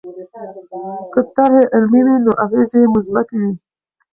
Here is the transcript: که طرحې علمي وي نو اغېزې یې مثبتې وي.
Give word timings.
که 1.11 1.19
طرحې 1.33 1.63
علمي 1.73 2.01
وي 2.05 2.15
نو 2.25 2.31
اغېزې 2.43 2.77
یې 2.83 2.91
مثبتې 2.95 3.35
وي. 3.41 3.51